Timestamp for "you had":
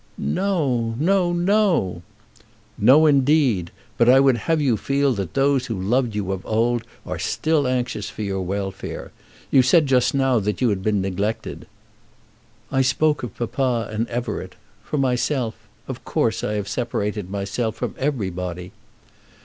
10.59-10.81